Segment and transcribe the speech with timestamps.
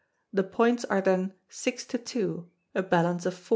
[0.33, 3.49] The Points are then 6 to 2 a balance of 4.